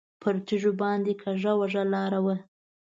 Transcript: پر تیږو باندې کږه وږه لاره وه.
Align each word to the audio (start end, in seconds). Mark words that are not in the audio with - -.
پر 0.21 0.35
تیږو 0.45 0.71
باندې 0.81 1.13
کږه 1.21 1.51
وږه 1.59 1.83
لاره 1.93 2.19
وه. 2.25 2.35